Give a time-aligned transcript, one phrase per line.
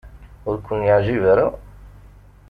[0.49, 1.47] Ur ken-yeɛjib ara?